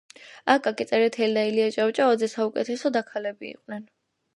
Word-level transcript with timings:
აკაკი 0.53 0.87
წერეთელი 0.93 1.37
და 1.39 1.45
ილია 1.51 1.69
ჭავჭავაძე 1.77 2.33
,საუკეთესო 2.35 2.97
დაქალები 3.01 3.55
იყვნენ 3.57 3.91